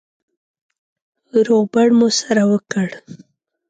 روغبړ 1.47 1.87
مو 1.97 2.07
سره 2.21 2.43
وکړ. 2.51 2.87